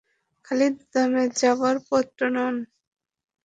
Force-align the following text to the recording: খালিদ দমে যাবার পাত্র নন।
খালিদ 0.47 0.75
দমে 0.93 1.23
যাবার 1.39 1.75
পাত্র 1.87 2.19
নন। 2.35 2.55